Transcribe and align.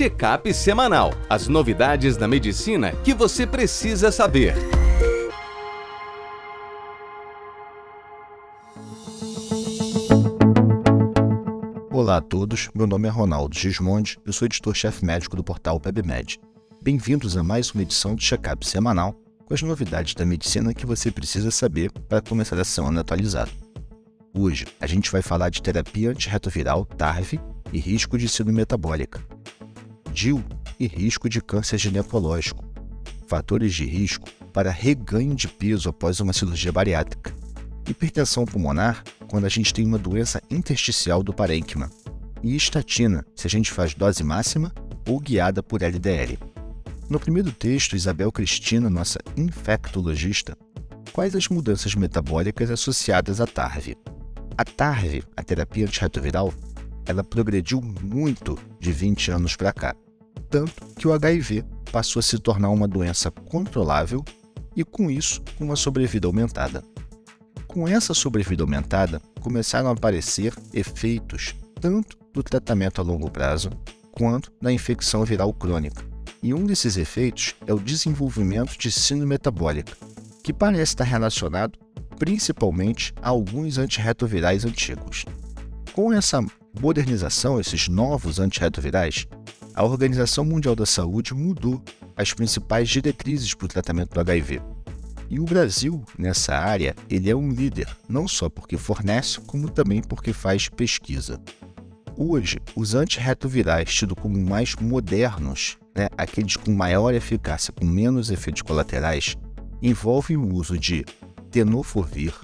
Check-up 0.00 0.54
semanal. 0.54 1.12
As 1.28 1.46
novidades 1.46 2.16
da 2.16 2.26
medicina 2.26 2.92
que 3.04 3.12
você 3.12 3.46
precisa 3.46 4.10
saber. 4.10 4.54
Olá 11.92 12.16
a 12.16 12.20
todos, 12.22 12.70
meu 12.74 12.86
nome 12.86 13.08
é 13.08 13.10
Ronaldo 13.10 13.54
Gismondi, 13.54 14.16
eu 14.24 14.32
sou 14.32 14.46
editor-chefe 14.46 15.04
médico 15.04 15.36
do 15.36 15.44
portal 15.44 15.78
PebMed. 15.78 16.40
Bem-vindos 16.80 17.36
a 17.36 17.44
mais 17.44 17.70
uma 17.72 17.82
edição 17.82 18.14
do 18.14 18.22
Check-up 18.22 18.66
semanal 18.66 19.14
com 19.44 19.52
as 19.52 19.60
novidades 19.60 20.14
da 20.14 20.24
medicina 20.24 20.72
que 20.72 20.86
você 20.86 21.10
precisa 21.10 21.50
saber 21.50 21.92
para 22.08 22.22
começar 22.22 22.58
a 22.58 22.64
semana 22.64 23.02
atualizado. 23.02 23.50
Hoje 24.32 24.66
a 24.80 24.86
gente 24.86 25.12
vai 25.12 25.20
falar 25.20 25.50
de 25.50 25.60
terapia 25.60 26.08
antirretroviral 26.08 26.86
TARV 26.86 27.38
e 27.70 27.78
risco 27.78 28.16
de 28.16 28.30
síndrome 28.30 28.56
metabólica, 28.56 29.20
DIL 30.10 30.42
e 30.78 30.86
risco 30.86 31.28
de 31.28 31.40
câncer 31.40 31.78
ginecológico, 31.78 32.64
fatores 33.26 33.74
de 33.74 33.84
risco 33.84 34.28
para 34.52 34.70
reganho 34.70 35.34
de 35.34 35.46
peso 35.46 35.88
após 35.88 36.20
uma 36.20 36.32
cirurgia 36.32 36.72
bariátrica, 36.72 37.34
hipertensão 37.88 38.44
pulmonar 38.44 39.04
quando 39.28 39.44
a 39.44 39.48
gente 39.48 39.72
tem 39.72 39.86
uma 39.86 39.98
doença 39.98 40.42
intersticial 40.50 41.22
do 41.22 41.32
parênquima, 41.32 41.90
e 42.42 42.56
estatina 42.56 43.24
se 43.36 43.46
a 43.46 43.50
gente 43.50 43.70
faz 43.70 43.94
dose 43.94 44.24
máxima 44.24 44.72
ou 45.06 45.20
guiada 45.20 45.62
por 45.62 45.82
LDL. 45.82 46.38
No 47.08 47.18
primeiro 47.18 47.52
texto, 47.52 47.96
Isabel 47.96 48.30
Cristina, 48.32 48.88
nossa 48.88 49.18
infectologista, 49.36 50.56
quais 51.12 51.34
as 51.34 51.48
mudanças 51.48 51.94
metabólicas 51.94 52.70
associadas 52.70 53.40
à 53.40 53.46
TARV. 53.46 53.96
A 54.56 54.64
TARV, 54.64 55.22
a 55.36 55.42
terapia 55.42 55.86
antirretroviral, 55.86 56.54
ela 57.06 57.24
progrediu 57.24 57.80
muito 57.80 58.58
de 58.78 58.92
20 58.92 59.30
anos 59.30 59.56
para 59.56 59.72
cá, 59.72 59.94
tanto 60.48 60.86
que 60.96 61.06
o 61.06 61.12
HIV 61.12 61.64
passou 61.90 62.20
a 62.20 62.22
se 62.22 62.38
tornar 62.38 62.70
uma 62.70 62.86
doença 62.86 63.30
controlável 63.30 64.24
e, 64.76 64.84
com 64.84 65.10
isso, 65.10 65.42
uma 65.58 65.76
sobrevida 65.76 66.26
aumentada. 66.26 66.82
Com 67.66 67.86
essa 67.86 68.14
sobrevida 68.14 68.62
aumentada, 68.62 69.20
começaram 69.40 69.88
a 69.88 69.92
aparecer 69.92 70.54
efeitos 70.72 71.54
tanto 71.80 72.18
do 72.32 72.42
tratamento 72.42 73.00
a 73.00 73.04
longo 73.04 73.30
prazo 73.30 73.70
quanto 74.12 74.52
da 74.60 74.72
infecção 74.72 75.24
viral 75.24 75.52
crônica. 75.52 76.04
E 76.42 76.54
um 76.54 76.64
desses 76.64 76.96
efeitos 76.96 77.54
é 77.66 77.72
o 77.72 77.80
desenvolvimento 77.80 78.76
de 78.78 78.90
síndrome 78.90 79.30
metabólica, 79.30 79.96
que 80.42 80.52
parece 80.52 80.92
estar 80.92 81.04
relacionado 81.04 81.78
principalmente 82.18 83.14
a 83.22 83.30
alguns 83.30 83.78
antirretrovirais 83.78 84.64
antigos. 84.64 85.24
Com 85.92 86.12
essa 86.12 86.44
modernização, 86.78 87.58
esses 87.58 87.88
novos 87.88 88.38
antirretrovirais, 88.38 89.26
a 89.74 89.84
Organização 89.84 90.44
Mundial 90.44 90.76
da 90.76 90.86
Saúde 90.86 91.32
mudou 91.32 91.82
as 92.16 92.32
principais 92.32 92.88
diretrizes 92.88 93.54
para 93.54 93.64
o 93.64 93.68
tratamento 93.68 94.14
do 94.14 94.20
HIV 94.20 94.60
e 95.30 95.38
o 95.38 95.44
Brasil, 95.44 96.02
nessa 96.18 96.56
área, 96.56 96.94
ele 97.08 97.30
é 97.30 97.36
um 97.36 97.50
líder, 97.50 97.86
não 98.08 98.26
só 98.26 98.48
porque 98.48 98.76
fornece, 98.76 99.40
como 99.42 99.70
também 99.70 100.02
porque 100.02 100.32
faz 100.32 100.68
pesquisa. 100.68 101.40
Hoje, 102.16 102.58
os 102.74 102.96
antirretrovirais 102.96 103.94
tidos 103.94 104.18
como 104.20 104.36
mais 104.36 104.74
modernos, 104.74 105.78
né, 105.96 106.08
aqueles 106.18 106.56
com 106.56 106.72
maior 106.72 107.14
eficácia, 107.14 107.72
com 107.72 107.86
menos 107.86 108.28
efeitos 108.28 108.62
colaterais, 108.62 109.36
envolvem 109.80 110.36
o 110.36 110.52
uso 110.52 110.76
de 110.76 111.04
tenofovir, 111.48 112.34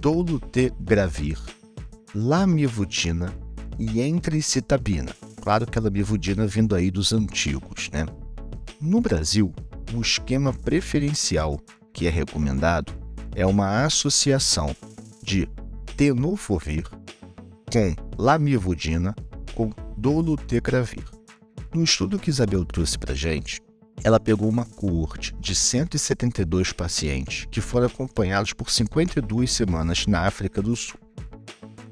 dolutegravir, 0.00 1.38
lamivudina 2.14 3.32
e 3.78 4.00
entricitabina. 4.00 5.14
Claro 5.40 5.66
que 5.66 5.78
a 5.78 5.82
lamivudina 5.82 6.46
vindo 6.46 6.74
aí 6.74 6.90
dos 6.90 7.12
antigos, 7.12 7.88
né? 7.92 8.06
No 8.80 9.00
Brasil, 9.00 9.52
o 9.94 10.00
esquema 10.00 10.52
preferencial 10.52 11.60
que 11.92 12.06
é 12.06 12.10
recomendado 12.10 12.92
é 13.34 13.46
uma 13.46 13.84
associação 13.84 14.74
de 15.22 15.48
tenofovir 15.96 16.84
com 17.70 17.94
lamivudina 18.18 19.14
com 19.54 19.70
dolutegravir. 19.96 21.04
No 21.74 21.84
estudo 21.84 22.18
que 22.18 22.30
Isabel 22.30 22.64
trouxe 22.64 22.98
para 22.98 23.14
gente, 23.14 23.60
ela 24.02 24.18
pegou 24.18 24.48
uma 24.48 24.64
coorte 24.64 25.34
de 25.38 25.54
172 25.54 26.72
pacientes 26.72 27.46
que 27.50 27.60
foram 27.60 27.86
acompanhados 27.86 28.52
por 28.52 28.70
52 28.70 29.52
semanas 29.52 30.06
na 30.06 30.26
África 30.26 30.62
do 30.62 30.74
Sul. 30.74 30.98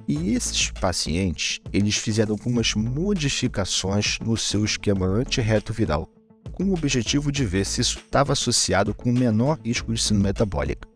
E 0.08 0.32
esses 0.32 0.70
pacientes, 0.70 1.60
eles 1.70 1.96
fizeram 1.96 2.32
algumas 2.32 2.74
modificações 2.74 4.18
no 4.20 4.38
seu 4.38 4.64
esquema 4.64 5.06
antirretroviral 5.06 6.10
com 6.58 6.64
o 6.64 6.74
objetivo 6.74 7.30
de 7.30 7.44
ver 7.44 7.64
se 7.64 7.80
isso 7.80 7.98
estava 7.98 8.32
associado 8.32 8.92
com 8.92 9.12
menor 9.12 9.60
risco 9.64 9.92
de 9.92 10.00
síndrome 10.00 10.24
metabólica. 10.24 10.88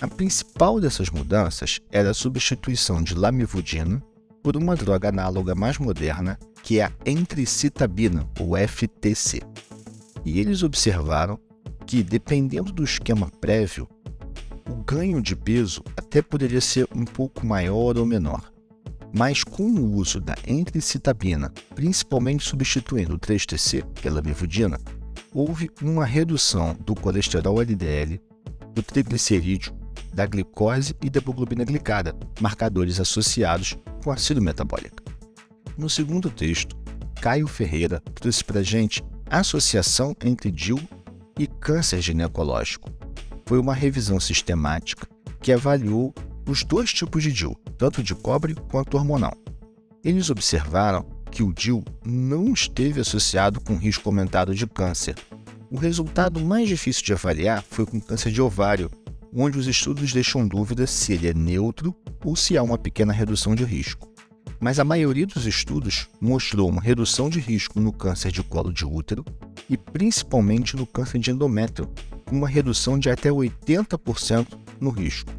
A 0.00 0.08
principal 0.08 0.80
dessas 0.80 1.08
mudanças 1.10 1.80
era 1.92 2.10
a 2.10 2.14
substituição 2.14 3.02
de 3.02 3.14
lamivudina 3.14 4.02
por 4.42 4.56
uma 4.56 4.74
droga 4.74 5.08
análoga 5.10 5.54
mais 5.54 5.78
moderna, 5.78 6.38
que 6.62 6.80
é 6.80 6.84
a 6.84 6.92
entricitabina, 7.06 8.28
ou 8.40 8.56
FTC. 8.56 9.40
E 10.24 10.40
eles 10.40 10.62
observaram 10.62 11.38
que, 11.86 12.02
dependendo 12.02 12.72
do 12.72 12.82
esquema 12.82 13.30
prévio, 13.40 13.88
ganho 14.90 15.20
de 15.20 15.36
peso 15.36 15.84
até 15.98 16.22
poderia 16.22 16.62
ser 16.62 16.88
um 16.94 17.04
pouco 17.04 17.46
maior 17.46 17.98
ou 17.98 18.06
menor. 18.06 18.50
Mas 19.14 19.44
com 19.44 19.64
o 19.64 19.94
uso 19.94 20.18
da 20.18 20.34
entricitabina, 20.46 21.52
principalmente 21.74 22.48
substituindo 22.48 23.14
o 23.14 23.18
3-TC 23.18 23.84
pela 24.00 24.22
bivudina, 24.22 24.80
houve 25.34 25.70
uma 25.82 26.06
redução 26.06 26.74
do 26.86 26.94
colesterol 26.94 27.60
LDL, 27.60 28.18
do 28.74 28.82
triglicerídeo, 28.82 29.76
da 30.14 30.24
glicose 30.24 30.96
e 31.02 31.10
da 31.10 31.20
hemoglobina 31.20 31.64
glicada, 31.64 32.16
marcadores 32.40 32.98
associados 32.98 33.76
com 34.02 34.10
a 34.10 34.16
síndrome 34.16 34.46
metabólica. 34.46 35.04
No 35.76 35.90
segundo 35.90 36.30
texto, 36.30 36.74
Caio 37.20 37.46
Ferreira 37.46 38.02
trouxe 38.14 38.42
para 38.42 38.62
gente 38.62 39.04
a 39.28 39.40
associação 39.40 40.16
entre 40.24 40.50
DIL 40.50 40.80
e 41.38 41.46
câncer 41.46 42.00
ginecológico. 42.00 42.90
Foi 43.48 43.58
uma 43.58 43.72
revisão 43.72 44.20
sistemática 44.20 45.08
que 45.40 45.50
avaliou 45.50 46.14
os 46.46 46.62
dois 46.62 46.92
tipos 46.92 47.22
de 47.22 47.32
DIL, 47.32 47.56
tanto 47.78 48.02
de 48.02 48.14
cobre 48.14 48.54
quanto 48.70 48.94
hormonal. 48.94 49.32
Eles 50.04 50.28
observaram 50.28 51.06
que 51.30 51.42
o 51.42 51.50
DIL 51.50 51.82
não 52.04 52.52
esteve 52.52 53.00
associado 53.00 53.58
com 53.58 53.78
risco 53.78 54.06
aumentado 54.06 54.54
de 54.54 54.66
câncer. 54.66 55.14
O 55.70 55.78
resultado 55.78 56.38
mais 56.40 56.68
difícil 56.68 57.02
de 57.02 57.14
avaliar 57.14 57.62
foi 57.62 57.86
com 57.86 57.98
câncer 57.98 58.30
de 58.30 58.42
ovário, 58.42 58.90
onde 59.34 59.58
os 59.58 59.66
estudos 59.66 60.12
deixam 60.12 60.46
dúvida 60.46 60.86
se 60.86 61.14
ele 61.14 61.28
é 61.28 61.32
neutro 61.32 61.96
ou 62.22 62.36
se 62.36 62.54
há 62.54 62.62
uma 62.62 62.76
pequena 62.76 63.14
redução 63.14 63.54
de 63.54 63.64
risco. 63.64 64.12
Mas 64.60 64.78
a 64.78 64.84
maioria 64.84 65.26
dos 65.26 65.46
estudos 65.46 66.06
mostrou 66.20 66.68
uma 66.68 66.82
redução 66.82 67.30
de 67.30 67.40
risco 67.40 67.80
no 67.80 67.94
câncer 67.94 68.30
de 68.30 68.42
colo 68.42 68.70
de 68.70 68.84
útero 68.84 69.24
e 69.70 69.78
principalmente 69.78 70.76
no 70.76 70.86
câncer 70.86 71.18
de 71.18 71.30
endométrio, 71.30 71.88
uma 72.30 72.48
redução 72.48 72.98
de 72.98 73.10
até 73.10 73.30
80% 73.30 74.46
no 74.80 74.90
risco. 74.90 75.30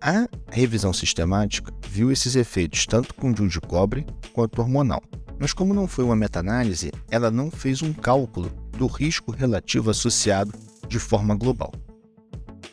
A 0.00 0.28
revisão 0.50 0.92
sistemática 0.92 1.72
viu 1.88 2.12
esses 2.12 2.36
efeitos 2.36 2.86
tanto 2.86 3.14
com 3.14 3.32
DIU 3.32 3.48
de 3.48 3.60
cobre 3.60 4.06
quanto 4.32 4.60
hormonal. 4.60 5.02
Mas 5.38 5.52
como 5.52 5.74
não 5.74 5.88
foi 5.88 6.04
uma 6.04 6.14
meta-análise, 6.14 6.92
ela 7.10 7.30
não 7.30 7.50
fez 7.50 7.82
um 7.82 7.92
cálculo 7.92 8.50
do 8.76 8.86
risco 8.86 9.32
relativo 9.32 9.90
associado 9.90 10.52
de 10.88 10.98
forma 10.98 11.34
global. 11.34 11.72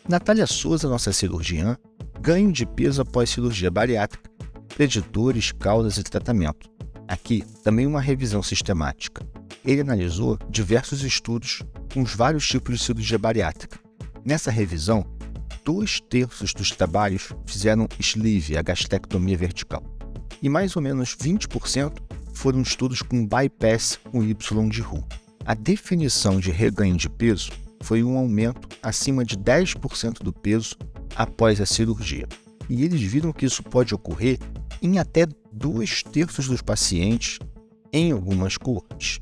Natália 0.07 0.45
Souza, 0.45 0.89
nossa 0.89 1.13
cirurgiã, 1.13 1.77
ganho 2.19 2.51
de 2.51 2.65
peso 2.65 3.01
após 3.01 3.29
cirurgia 3.29 3.71
bariátrica, 3.71 4.29
preditores, 4.75 5.51
causas 5.51 5.97
e 5.97 6.03
tratamento. 6.03 6.69
Aqui 7.07 7.43
também 7.63 7.87
uma 7.87 8.01
revisão 8.01 8.43
sistemática. 8.43 9.25
Ele 9.65 9.81
analisou 9.81 10.37
diversos 10.49 11.03
estudos 11.03 11.63
com 11.93 12.01
os 12.01 12.15
vários 12.15 12.47
tipos 12.47 12.77
de 12.77 12.83
cirurgia 12.83 13.17
bariátrica. 13.17 13.79
Nessa 14.23 14.51
revisão, 14.51 15.05
dois 15.63 15.99
terços 15.99 16.53
dos 16.53 16.71
trabalhos 16.71 17.31
fizeram 17.45 17.87
sleeve, 17.99 18.57
a 18.57 18.61
gastrectomia 18.61 19.37
vertical, 19.37 19.83
e 20.41 20.49
mais 20.49 20.75
ou 20.75 20.81
menos 20.81 21.15
20% 21.15 21.93
foram 22.33 22.61
estudos 22.61 23.01
com 23.01 23.25
bypass 23.25 23.99
com 24.11 24.23
Y 24.23 24.69
de 24.69 24.81
Hu. 24.81 25.03
A 25.45 25.53
definição 25.53 26.39
de 26.39 26.51
reganho 26.51 26.95
de 26.95 27.09
peso 27.09 27.51
foi 27.81 28.03
um 28.03 28.17
aumento 28.17 28.69
acima 28.81 29.25
de 29.25 29.35
10% 29.35 30.23
do 30.23 30.31
peso 30.31 30.75
após 31.15 31.59
a 31.59 31.65
cirurgia. 31.65 32.27
E 32.69 32.83
eles 32.83 33.01
viram 33.01 33.33
que 33.33 33.45
isso 33.45 33.63
pode 33.63 33.93
ocorrer 33.93 34.39
em 34.81 34.97
até 34.97 35.27
dois 35.51 36.03
terços 36.03 36.47
dos 36.47 36.61
pacientes 36.61 37.39
em 37.91 38.11
algumas 38.11 38.55
cortes. 38.55 39.19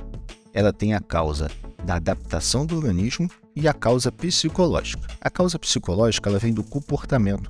Ela 0.53 0.71
tem 0.71 0.93
a 0.93 0.99
causa 0.99 1.49
da 1.83 1.95
adaptação 1.95 2.65
do 2.65 2.75
organismo 2.75 3.29
e 3.55 3.67
a 3.67 3.73
causa 3.73 4.11
psicológica. 4.11 5.07
A 5.19 5.29
causa 5.29 5.57
psicológica 5.57 6.29
ela 6.29 6.39
vem 6.39 6.53
do 6.53 6.63
comportamento, 6.63 7.49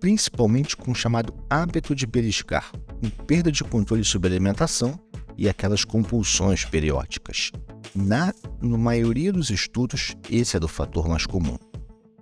principalmente 0.00 0.76
com 0.76 0.92
o 0.92 0.94
chamado 0.94 1.34
hábito 1.48 1.94
de 1.94 2.06
beliscar, 2.06 2.70
com 3.00 3.08
perda 3.08 3.50
de 3.50 3.62
controle 3.64 4.04
sobre 4.04 4.28
a 4.28 4.32
alimentação 4.32 4.98
e 5.36 5.48
aquelas 5.48 5.84
compulsões 5.84 6.64
periódicas. 6.64 7.50
Na, 7.94 8.34
na 8.60 8.78
maioria 8.78 9.32
dos 9.32 9.50
estudos, 9.50 10.16
esse 10.30 10.56
é 10.56 10.60
o 10.60 10.68
fator 10.68 11.08
mais 11.08 11.26
comum. 11.26 11.56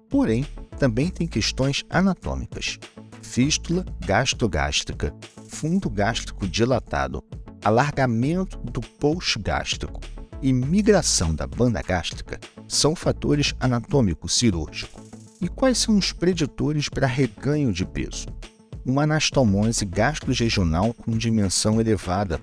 Porém, 0.08 0.46
também 0.78 1.08
tem 1.08 1.26
questões 1.26 1.84
anatômicas. 1.88 2.78
Fístula 3.22 3.84
gastrogástrica, 4.04 5.14
fundo 5.48 5.88
gástrico 5.88 6.46
dilatado, 6.46 7.22
alargamento 7.64 8.58
do 8.58 8.80
post 8.80 9.38
gástrico 9.38 10.00
e 10.42 10.52
migração 10.52 11.34
da 11.34 11.46
banda 11.46 11.80
gástrica 11.80 12.38
são 12.66 12.96
fatores 12.96 13.54
anatômicos 13.60 14.34
cirúrgicos. 14.34 15.00
E 15.40 15.48
quais 15.48 15.78
são 15.78 15.96
os 15.96 16.12
preditores 16.12 16.88
para 16.88 17.06
reganho 17.06 17.72
de 17.72 17.86
peso? 17.86 18.26
Uma 18.84 19.04
anastomose 19.04 19.84
gastroregional 19.84 20.92
com 20.92 21.16
dimensão 21.16 21.80
elevada. 21.80 22.40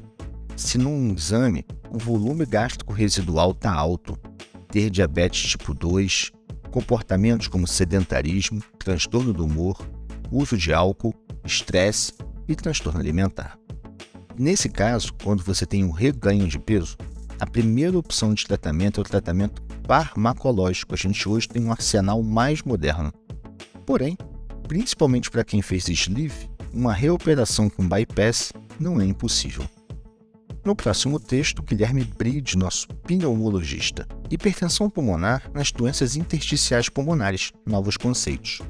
Se 0.56 0.78
num 0.78 1.14
exame 1.14 1.66
o 1.90 1.98
volume 1.98 2.46
gástrico 2.46 2.94
residual 2.94 3.52
está 3.52 3.72
alto, 3.72 4.18
ter 4.70 4.90
diabetes 4.90 5.52
tipo 5.52 5.74
2, 5.74 6.32
comportamentos 6.72 7.48
como 7.48 7.68
sedentarismo, 7.68 8.62
transtorno 8.78 9.34
do 9.34 9.46
humor, 9.46 9.78
uso 10.32 10.58
de 10.58 10.74
álcool, 10.74 11.14
estresse 11.44 12.14
e 12.48 12.56
transtorno 12.56 13.00
alimentar. 13.00 13.58
Nesse 14.38 14.70
caso, 14.70 15.14
quando 15.22 15.44
você 15.44 15.66
tem 15.66 15.84
um 15.84 15.92
reganho 15.92 16.48
de 16.48 16.58
peso, 16.58 16.96
a 17.40 17.48
primeira 17.48 17.98
opção 17.98 18.34
de 18.34 18.46
tratamento 18.46 19.00
é 19.00 19.02
o 19.02 19.06
tratamento 19.06 19.62
farmacológico. 19.88 20.94
A 20.94 20.98
gente 20.98 21.28
hoje 21.28 21.48
tem 21.48 21.64
um 21.64 21.72
arsenal 21.72 22.22
mais 22.22 22.62
moderno. 22.64 23.14
Porém, 23.86 24.18
principalmente 24.68 25.32
para 25.32 25.44
quem 25.44 25.62
fez 25.62 25.88
sleeve, 25.88 26.50
uma 26.74 26.94
reoperação 26.94 27.70
com 27.70 27.88
bypass 27.88 28.52
não 28.80 29.00
é 29.00 29.06
impossível. 29.06 29.66
No 30.66 30.76
próximo 30.76 31.20
texto, 31.20 31.64
Guilherme 31.64 32.04
Bride, 32.04 32.58
nosso 32.58 32.88
pneumologista, 33.08 34.06
hipertensão 34.30 34.90
pulmonar 34.90 35.50
nas 35.54 35.72
doenças 35.72 36.18
intersticiais 36.18 36.90
pulmonares, 36.90 37.54
novos 37.66 37.96
conceitos. 37.96 38.62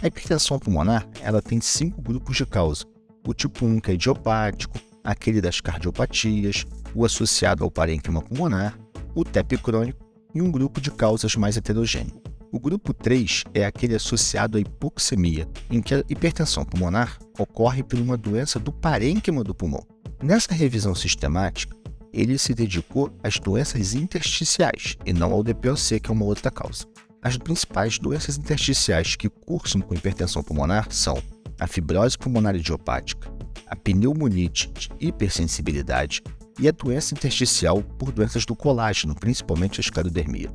A 0.00 0.06
hipertensão 0.06 0.58
pulmonar 0.58 1.06
ela 1.20 1.42
tem 1.42 1.60
cinco 1.60 2.00
grupos 2.00 2.36
de 2.36 2.46
causa. 2.46 2.84
O 3.26 3.34
tipo 3.34 3.66
1 3.66 3.80
que 3.80 3.90
é 3.90 3.94
idiopático, 3.94 4.78
aquele 5.04 5.40
das 5.40 5.60
cardiopatias, 5.60 6.64
o 6.94 7.04
associado 7.04 7.62
ao 7.62 7.70
parênquima 7.70 8.22
pulmonar, 8.22 8.78
o 9.14 9.22
TEP 9.22 9.58
crônico 9.58 10.02
e 10.34 10.40
um 10.40 10.50
grupo 10.50 10.80
de 10.80 10.90
causas 10.90 11.36
mais 11.36 11.56
heterogêneo. 11.56 12.20
O 12.50 12.58
grupo 12.58 12.94
3 12.94 13.44
é 13.52 13.64
aquele 13.64 13.96
associado 13.96 14.56
à 14.56 14.60
hipoxemia, 14.60 15.46
em 15.70 15.82
que 15.82 15.94
a 15.94 16.04
hipertensão 16.08 16.64
pulmonar 16.64 17.18
ocorre 17.38 17.82
por 17.82 17.98
uma 17.98 18.16
doença 18.16 18.58
do 18.58 18.72
parênquima 18.72 19.44
do 19.44 19.54
pulmão. 19.54 19.84
Nessa 20.22 20.54
revisão 20.54 20.94
sistemática, 20.94 21.76
ele 22.12 22.38
se 22.38 22.54
dedicou 22.54 23.12
às 23.24 23.40
doenças 23.40 23.92
intersticiais 23.92 24.96
e 25.04 25.12
não 25.12 25.32
ao 25.32 25.42
DPOC, 25.42 25.98
que 25.98 26.10
é 26.10 26.12
uma 26.12 26.24
outra 26.24 26.48
causa. 26.48 26.86
As 27.20 27.36
principais 27.36 27.98
doenças 27.98 28.38
intersticiais 28.38 29.16
que 29.16 29.28
cursam 29.28 29.80
com 29.80 29.94
hipertensão 29.94 30.42
pulmonar 30.42 30.86
são 30.90 31.20
a 31.58 31.66
fibrose 31.66 32.16
pulmonar 32.16 32.54
idiopática, 32.54 33.33
a 33.66 33.76
pneumonite 33.76 34.70
de 34.72 34.90
hipersensibilidade 35.00 36.22
e 36.58 36.68
a 36.68 36.72
doença 36.72 37.14
intersticial 37.14 37.82
por 37.82 38.12
doenças 38.12 38.44
do 38.46 38.54
colágeno, 38.54 39.14
principalmente 39.14 39.80
a 39.80 39.82
esclerodermia. 39.82 40.50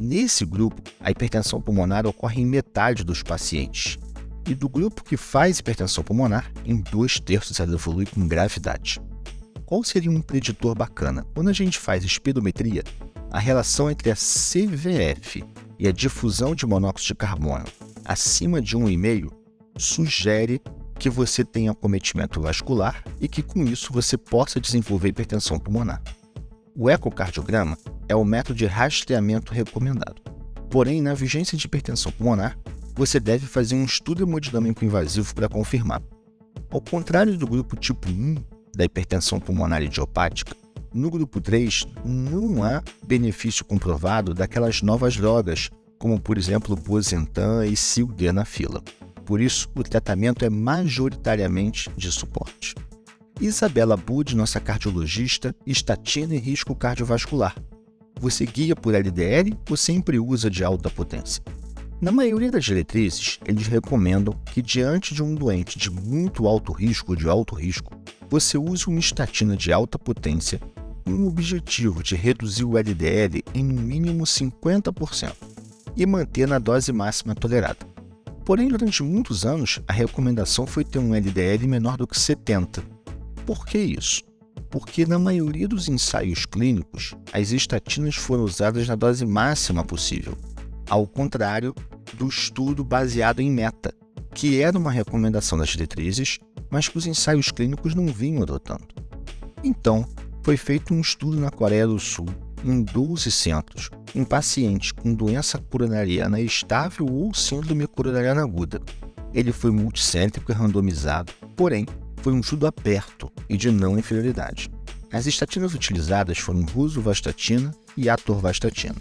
Nesse 0.00 0.44
grupo, 0.44 0.82
a 1.00 1.10
hipertensão 1.10 1.60
pulmonar 1.60 2.06
ocorre 2.06 2.42
em 2.42 2.46
metade 2.46 3.04
dos 3.04 3.22
pacientes, 3.22 3.98
e 4.46 4.54
do 4.54 4.68
grupo 4.68 5.02
que 5.02 5.16
faz 5.16 5.58
hipertensão 5.58 6.04
pulmonar, 6.04 6.52
em 6.64 6.76
dois 6.76 7.18
terços 7.18 7.60
ela 7.60 7.74
evolui 7.74 8.06
com 8.06 8.26
gravidade. 8.26 9.00
Qual 9.64 9.82
seria 9.82 10.10
um 10.10 10.20
preditor 10.20 10.74
bacana? 10.74 11.26
Quando 11.34 11.48
a 11.48 11.52
gente 11.52 11.78
faz 11.78 12.04
espirometria, 12.04 12.82
a 13.30 13.38
relação 13.38 13.90
entre 13.90 14.10
a 14.10 14.14
CVF 14.14 15.42
e 15.78 15.88
a 15.88 15.92
difusão 15.92 16.54
de 16.54 16.66
monóxido 16.66 17.08
de 17.08 17.14
carbono 17.14 17.64
acima 18.04 18.60
de 18.60 18.76
1,5 18.76 19.32
sugere 19.76 20.60
que 21.04 21.10
você 21.10 21.44
tenha 21.44 21.70
acometimento 21.70 22.40
vascular 22.40 23.04
e 23.20 23.28
que 23.28 23.42
com 23.42 23.62
isso 23.64 23.92
você 23.92 24.16
possa 24.16 24.58
desenvolver 24.58 25.08
hipertensão 25.08 25.58
pulmonar. 25.58 26.02
O 26.74 26.88
ecocardiograma 26.88 27.76
é 28.08 28.16
o 28.16 28.24
método 28.24 28.56
de 28.56 28.64
rastreamento 28.64 29.52
recomendado. 29.52 30.22
Porém, 30.70 31.02
na 31.02 31.12
vigência 31.12 31.58
de 31.58 31.66
hipertensão 31.66 32.10
pulmonar, 32.10 32.58
você 32.94 33.20
deve 33.20 33.46
fazer 33.46 33.74
um 33.74 33.84
estudo 33.84 34.22
hemodinâmico 34.22 34.82
invasivo 34.82 35.34
para 35.34 35.46
confirmar. 35.46 36.00
Ao 36.70 36.80
contrário 36.80 37.36
do 37.36 37.46
grupo 37.46 37.76
tipo 37.76 38.08
1 38.08 38.36
da 38.74 38.86
hipertensão 38.86 39.38
pulmonar 39.38 39.82
idiopática, 39.82 40.56
no 40.90 41.10
grupo 41.10 41.38
3 41.38 41.86
não 42.02 42.64
há 42.64 42.82
benefício 43.06 43.62
comprovado 43.62 44.32
daquelas 44.32 44.80
novas 44.80 45.18
drogas, 45.18 45.68
como 45.98 46.18
por 46.18 46.38
exemplo 46.38 46.74
Bosentan 46.74 47.66
e 47.66 47.76
Sildenafila. 47.76 48.82
Por 49.24 49.40
isso, 49.40 49.68
o 49.74 49.82
tratamento 49.82 50.44
é 50.44 50.50
majoritariamente 50.50 51.90
de 51.96 52.12
suporte. 52.12 52.74
Isabela 53.40 53.96
Bud, 53.96 54.36
nossa 54.36 54.60
cardiologista, 54.60 55.54
estatina 55.66 56.34
e 56.34 56.38
risco 56.38 56.74
cardiovascular. 56.74 57.56
Você 58.20 58.46
guia 58.46 58.76
por 58.76 58.94
LDL 58.94 59.58
ou 59.68 59.76
sempre 59.76 60.18
usa 60.18 60.48
de 60.48 60.62
alta 60.62 60.88
potência? 60.88 61.42
Na 62.00 62.12
maioria 62.12 62.50
das 62.50 62.64
diretrizes, 62.64 63.38
eles 63.46 63.66
recomendam 63.66 64.38
que, 64.52 64.60
diante 64.60 65.14
de 65.14 65.22
um 65.22 65.34
doente 65.34 65.78
de 65.78 65.90
muito 65.90 66.46
alto 66.46 66.72
risco 66.72 67.12
ou 67.12 67.16
de 67.16 67.28
alto 67.28 67.54
risco, 67.54 67.98
você 68.28 68.58
use 68.58 68.86
uma 68.86 69.00
estatina 69.00 69.56
de 69.56 69.72
alta 69.72 69.98
potência 69.98 70.60
com 71.04 71.12
o 71.12 71.28
objetivo 71.28 72.02
de 72.02 72.14
reduzir 72.14 72.64
o 72.64 72.76
LDL 72.76 73.42
em 73.54 73.64
no 73.64 73.80
mínimo 73.80 74.24
50% 74.24 75.32
e 75.96 76.06
manter 76.06 76.46
na 76.46 76.58
dose 76.58 76.92
máxima 76.92 77.34
tolerada. 77.34 77.93
Porém, 78.44 78.68
durante 78.68 79.02
muitos 79.02 79.46
anos, 79.46 79.80
a 79.88 79.92
recomendação 79.92 80.66
foi 80.66 80.84
ter 80.84 80.98
um 80.98 81.14
LDL 81.14 81.66
menor 81.66 81.96
do 81.96 82.06
que 82.06 82.18
70. 82.18 82.82
Por 83.46 83.64
que 83.64 83.78
isso? 83.78 84.22
Porque 84.68 85.06
na 85.06 85.18
maioria 85.18 85.66
dos 85.66 85.88
ensaios 85.88 86.44
clínicos, 86.44 87.14
as 87.32 87.52
estatinas 87.52 88.16
foram 88.16 88.44
usadas 88.44 88.86
na 88.86 88.94
dose 88.94 89.24
máxima 89.24 89.82
possível, 89.82 90.36
ao 90.90 91.06
contrário 91.06 91.74
do 92.14 92.28
estudo 92.28 92.84
baseado 92.84 93.40
em 93.40 93.50
meta, 93.50 93.94
que 94.34 94.60
era 94.60 94.76
uma 94.76 94.90
recomendação 94.90 95.56
das 95.56 95.70
diretrizes, 95.70 96.38
mas 96.70 96.86
que 96.86 96.98
os 96.98 97.06
ensaios 97.06 97.50
clínicos 97.50 97.94
não 97.94 98.06
vinham 98.08 98.42
adotando. 98.42 98.88
Então, 99.62 100.04
foi 100.42 100.58
feito 100.58 100.92
um 100.92 101.00
estudo 101.00 101.40
na 101.40 101.50
Coreia 101.50 101.86
do 101.86 101.98
Sul, 101.98 102.26
em 102.62 102.82
12 102.82 103.30
centros, 103.30 103.88
em 104.14 104.24
pacientes 104.24 104.92
com 104.92 105.12
doença 105.12 105.58
coronariana 105.58 106.40
estável 106.40 107.06
ou 107.06 107.34
síndrome 107.34 107.86
coronariana 107.86 108.42
aguda. 108.42 108.80
Ele 109.32 109.52
foi 109.52 109.70
multicêntrico 109.70 110.52
e 110.52 110.54
randomizado, 110.54 111.32
porém, 111.56 111.86
foi 112.22 112.32
um 112.32 112.40
estudo 112.40 112.66
aberto 112.66 113.30
e 113.48 113.56
de 113.56 113.70
não 113.70 113.98
inferioridade. 113.98 114.70
As 115.12 115.26
estatinas 115.26 115.74
utilizadas 115.74 116.38
foram 116.38 116.62
rosuvastatina 116.62 117.72
e 117.96 118.08
atorvastatina. 118.08 118.96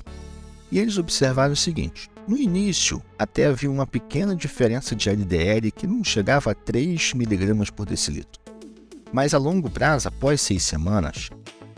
E 0.72 0.80
eles 0.80 0.98
observaram 0.98 1.54
o 1.54 1.56
seguinte: 1.58 2.10
no 2.28 2.38
início, 2.38 3.02
até 3.18 3.46
havia 3.46 3.70
uma 3.70 3.86
pequena 3.86 4.36
diferença 4.36 4.96
de 4.96 5.10
LDL 5.10 5.72
que 5.72 5.86
não 5.86 6.04
chegava 6.04 6.52
a 6.52 6.56
3 6.56 7.14
mg 7.14 7.72
por 7.72 7.86
decilitro. 7.86 8.42
Mas 9.12 9.34
a 9.34 9.38
longo 9.38 9.70
prazo, 9.70 10.08
após 10.08 10.42
seis 10.42 10.64
semanas, 10.64 11.30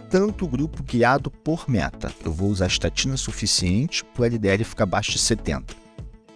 tanto 0.10 0.46
o 0.46 0.48
grupo 0.48 0.84
guiado 0.84 1.30
por 1.30 1.70
meta, 1.70 2.12
eu 2.24 2.32
vou 2.32 2.50
usar 2.50 2.68
estatina 2.68 3.18
suficiente 3.18 4.04
para 4.04 4.22
o 4.22 4.26
LDL 4.26 4.64
ficar 4.64 4.84
abaixo 4.84 5.12
de 5.12 5.20
70, 5.20 5.76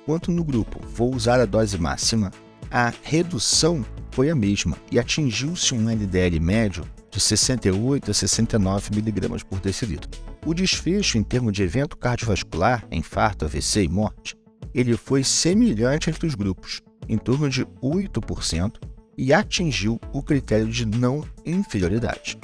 quanto 0.05 0.31
no 0.31 0.43
grupo 0.43 0.79
vou 0.87 1.13
usar 1.13 1.39
a 1.39 1.45
dose 1.45 1.77
máxima, 1.77 2.31
a 2.71 2.91
redução 3.03 3.85
foi 4.11 4.29
a 4.29 4.35
mesma 4.35 4.77
e 4.91 4.99
atingiu-se 4.99 5.73
um 5.73 5.89
LDL 5.89 6.39
médio 6.39 6.83
de 7.11 7.19
68 7.19 8.11
a 8.11 8.13
69 8.13 8.89
mg 8.99 9.45
por 9.45 9.59
decilitro. 9.59 10.09
O 10.45 10.53
desfecho 10.53 11.17
em 11.17 11.23
termos 11.23 11.53
de 11.53 11.63
evento 11.63 11.97
cardiovascular, 11.97 12.85
infarto, 12.91 13.45
AVC 13.45 13.83
e 13.83 13.87
morte, 13.87 14.35
ele 14.73 14.95
foi 14.95 15.23
semelhante 15.23 16.09
entre 16.09 16.25
os 16.25 16.35
grupos, 16.35 16.81
em 17.07 17.17
torno 17.17 17.49
de 17.49 17.65
8%, 17.81 18.73
e 19.17 19.33
atingiu 19.33 19.99
o 20.13 20.23
critério 20.23 20.67
de 20.67 20.85
não 20.85 21.23
inferioridade. 21.45 22.37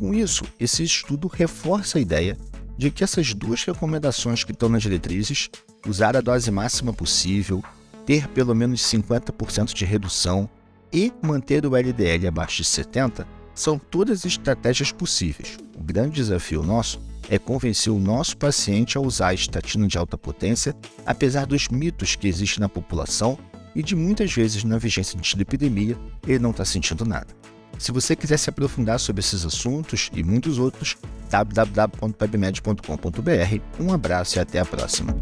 Com 0.00 0.14
isso, 0.14 0.44
esse 0.58 0.82
estudo 0.82 1.28
reforça 1.28 1.98
a 1.98 2.00
ideia 2.00 2.34
de 2.78 2.90
que 2.90 3.04
essas 3.04 3.34
duas 3.34 3.64
recomendações 3.64 4.42
que 4.42 4.50
estão 4.50 4.70
nas 4.70 4.80
diretrizes, 4.80 5.50
usar 5.86 6.16
a 6.16 6.22
dose 6.22 6.50
máxima 6.50 6.90
possível, 6.90 7.62
ter 8.06 8.26
pelo 8.28 8.54
menos 8.54 8.80
50% 8.80 9.74
de 9.74 9.84
redução 9.84 10.48
e 10.90 11.12
manter 11.20 11.66
o 11.66 11.76
LDL 11.76 12.26
abaixo 12.26 12.62
de 12.62 12.64
70, 12.64 13.28
são 13.54 13.78
todas 13.78 14.24
estratégias 14.24 14.90
possíveis. 14.90 15.58
O 15.78 15.82
grande 15.84 16.14
desafio 16.14 16.62
nosso 16.62 16.98
é 17.28 17.38
convencer 17.38 17.92
o 17.92 17.98
nosso 17.98 18.38
paciente 18.38 18.96
a 18.96 19.02
usar 19.02 19.28
a 19.28 19.34
estatina 19.34 19.86
de 19.86 19.98
alta 19.98 20.16
potência, 20.16 20.74
apesar 21.04 21.44
dos 21.44 21.68
mitos 21.68 22.16
que 22.16 22.26
existem 22.26 22.60
na 22.60 22.70
população 22.70 23.38
e 23.76 23.82
de 23.82 23.94
muitas 23.94 24.32
vezes 24.32 24.64
na 24.64 24.78
vigência 24.78 25.20
de 25.20 25.42
epidemia 25.42 25.98
ele 26.26 26.38
não 26.38 26.52
está 26.52 26.64
sentindo 26.64 27.04
nada. 27.04 27.38
Se 27.80 27.90
você 27.92 28.14
quiser 28.14 28.36
se 28.36 28.50
aprofundar 28.50 29.00
sobre 29.00 29.20
esses 29.20 29.46
assuntos 29.46 30.10
e 30.14 30.22
muitos 30.22 30.58
outros, 30.58 30.98
www.pebmed.com.br. 31.30 33.82
Um 33.82 33.90
abraço 33.90 34.36
e 34.36 34.38
até 34.38 34.58
a 34.58 34.66
próxima. 34.66 35.16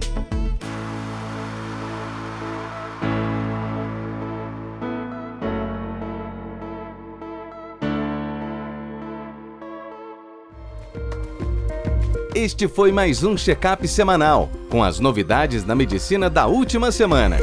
Este 12.35 12.67
foi 12.67 12.91
mais 12.91 13.23
um 13.23 13.37
check-up 13.37 13.87
semanal 13.87 14.51
com 14.69 14.83
as 14.83 14.99
novidades 14.99 15.63
da 15.63 15.77
medicina 15.77 16.29
da 16.29 16.49
última 16.49 16.91
semana. 16.91 17.37